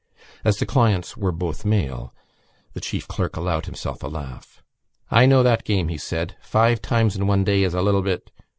[0.43, 2.11] As the clients were both male
[2.73, 4.63] the chief clerk allowed himself a laugh.
[5.11, 6.35] "I know that game," he said.
[6.41, 8.31] "Five times in one day is a little bit....